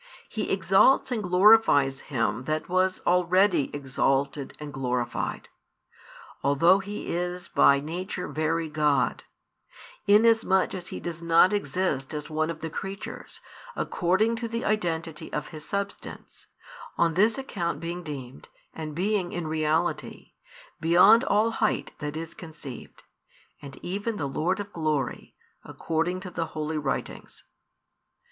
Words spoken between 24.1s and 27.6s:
the Lord of Glory, according to the holy writings.